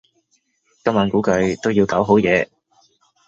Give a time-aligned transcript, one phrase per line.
[0.83, 2.49] 今晚估計都要搞好夜